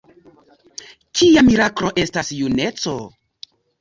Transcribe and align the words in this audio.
Kia 1.21 1.43
miraklo 1.51 1.91
estas 2.05 2.33
juneco? 2.39 2.95